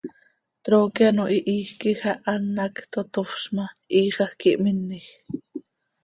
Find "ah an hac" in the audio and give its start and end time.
2.11-2.75